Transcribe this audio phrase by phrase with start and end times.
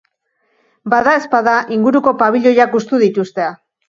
[0.93, 3.47] Badaezpada inguruko pabiloiak hustu dituzte.